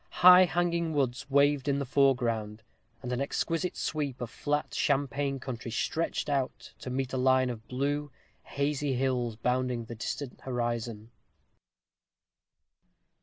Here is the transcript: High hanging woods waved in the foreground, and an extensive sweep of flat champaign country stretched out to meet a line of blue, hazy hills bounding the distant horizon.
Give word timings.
High 0.25 0.45
hanging 0.45 0.93
woods 0.93 1.29
waved 1.29 1.67
in 1.67 1.77
the 1.77 1.85
foreground, 1.85 2.63
and 3.03 3.11
an 3.11 3.21
extensive 3.21 3.75
sweep 3.75 4.19
of 4.19 4.31
flat 4.31 4.71
champaign 4.71 5.37
country 5.39 5.69
stretched 5.69 6.27
out 6.27 6.73
to 6.79 6.89
meet 6.89 7.13
a 7.13 7.17
line 7.17 7.51
of 7.51 7.67
blue, 7.67 8.11
hazy 8.45 8.95
hills 8.95 9.35
bounding 9.35 9.85
the 9.85 9.93
distant 9.93 10.41
horizon. 10.41 11.11